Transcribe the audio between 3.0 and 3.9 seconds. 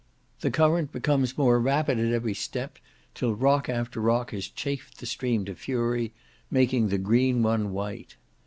till rock